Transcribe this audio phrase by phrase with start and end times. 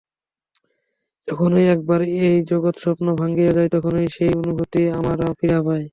[1.27, 5.83] যখনই একবার এই জগৎস্বপ্ন ভাঙিয়া যায়, তখনই সেই অনুভূতি আমরা ফিরিয়া পাই।